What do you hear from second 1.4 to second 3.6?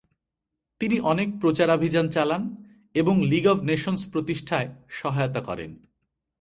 প্রচারাভিযান চালান এবং লিগ অভ